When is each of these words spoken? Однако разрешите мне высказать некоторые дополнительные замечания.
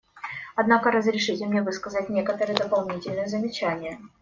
Однако 0.55 0.89
разрешите 0.89 1.45
мне 1.45 1.61
высказать 1.61 2.09
некоторые 2.09 2.57
дополнительные 2.57 3.27
замечания. 3.27 3.99